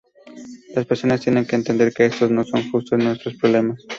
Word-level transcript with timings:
Las 0.75 0.87
personas 0.87 1.21
tienen 1.21 1.45
que 1.45 1.55
entender 1.55 1.93
que 1.93 2.07
estos 2.07 2.31
no 2.31 2.43
son 2.43 2.71
justo 2.71 2.97
nuestros 2.97 3.35
problemas. 3.35 3.85